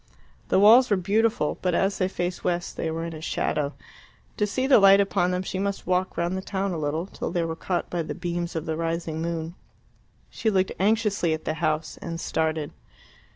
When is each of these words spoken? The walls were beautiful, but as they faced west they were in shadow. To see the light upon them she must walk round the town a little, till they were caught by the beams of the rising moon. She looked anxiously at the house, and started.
The 0.49 0.57
walls 0.57 0.89
were 0.89 0.97
beautiful, 0.97 1.59
but 1.61 1.75
as 1.75 1.99
they 1.99 2.07
faced 2.07 2.43
west 2.43 2.75
they 2.75 2.89
were 2.89 3.05
in 3.05 3.21
shadow. 3.21 3.75
To 4.37 4.47
see 4.47 4.65
the 4.65 4.79
light 4.79 4.99
upon 4.99 5.29
them 5.29 5.43
she 5.43 5.59
must 5.59 5.85
walk 5.85 6.17
round 6.17 6.35
the 6.35 6.41
town 6.41 6.71
a 6.71 6.79
little, 6.79 7.05
till 7.05 7.29
they 7.29 7.43
were 7.45 7.55
caught 7.55 7.87
by 7.91 8.01
the 8.01 8.15
beams 8.15 8.55
of 8.55 8.65
the 8.65 8.75
rising 8.75 9.21
moon. 9.21 9.53
She 10.31 10.49
looked 10.49 10.71
anxiously 10.79 11.33
at 11.35 11.45
the 11.45 11.53
house, 11.53 11.97
and 12.01 12.19
started. 12.19 12.71